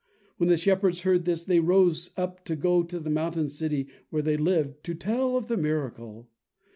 [0.37, 4.23] When the shepherds heard this, they rose up to go to the mountain city, where
[4.23, 6.27] they lived, to tell of the miracle.